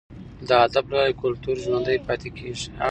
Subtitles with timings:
[0.47, 2.67] د ادب له لارې کلتور ژوندی پاتې کیږي.